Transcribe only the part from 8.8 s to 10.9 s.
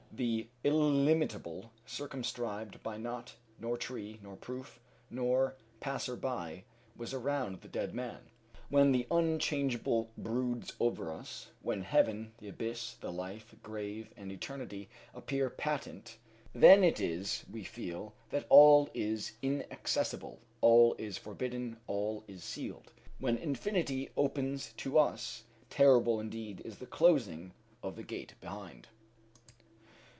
the unchangeable broods